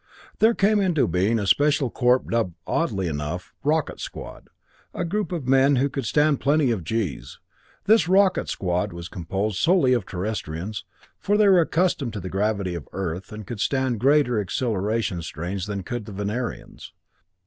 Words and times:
There 0.39 0.55
came 0.55 0.79
into 0.79 1.07
being 1.07 1.37
a 1.37 1.45
special 1.45 1.91
corp 1.91 2.27
dubbed, 2.31 2.55
oddly 2.65 3.05
enough, 3.07 3.53
the 3.61 3.69
"Rocket 3.69 3.99
Squad", 3.99 4.49
a 4.95 5.05
group 5.05 5.31
of 5.31 5.47
men 5.47 5.75
who 5.75 5.89
could 5.89 6.07
stand 6.07 6.39
plenty 6.39 6.71
of 6.71 6.83
"G's". 6.83 7.37
This 7.85 8.09
"Rocket 8.09 8.49
Squad" 8.49 8.93
was 8.93 9.07
composed 9.07 9.59
solely 9.59 9.93
of 9.93 10.07
Terrestrians, 10.07 10.85
for 11.19 11.37
they 11.37 11.47
were 11.47 11.61
accustomed 11.61 12.13
to 12.13 12.19
the 12.19 12.29
gravity 12.29 12.73
of 12.73 12.87
Earth 12.93 13.31
and 13.31 13.45
could 13.45 13.59
stand 13.59 13.99
greater 13.99 14.41
acceleration 14.41 15.21
strains 15.21 15.67
than 15.67 15.83
could 15.83 16.05
the 16.07 16.13
Venerians. 16.13 16.93